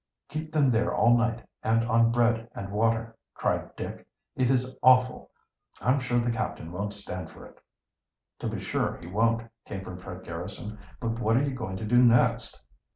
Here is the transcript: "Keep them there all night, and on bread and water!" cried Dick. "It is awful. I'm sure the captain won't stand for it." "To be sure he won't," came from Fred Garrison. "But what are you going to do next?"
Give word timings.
"Keep 0.29 0.51
them 0.51 0.71
there 0.71 0.91
all 0.91 1.15
night, 1.15 1.45
and 1.61 1.83
on 1.83 2.09
bread 2.11 2.49
and 2.55 2.71
water!" 2.71 3.15
cried 3.35 3.75
Dick. 3.75 4.07
"It 4.35 4.49
is 4.49 4.75
awful. 4.81 5.29
I'm 5.79 5.99
sure 5.99 6.17
the 6.19 6.31
captain 6.31 6.71
won't 6.71 6.93
stand 6.93 7.29
for 7.29 7.45
it." 7.45 7.59
"To 8.39 8.47
be 8.49 8.59
sure 8.59 8.97
he 8.97 9.05
won't," 9.05 9.43
came 9.67 9.83
from 9.83 9.99
Fred 9.99 10.23
Garrison. 10.23 10.79
"But 10.99 11.19
what 11.19 11.37
are 11.37 11.43
you 11.43 11.53
going 11.53 11.77
to 11.77 11.85
do 11.85 12.01
next?" 12.01 12.59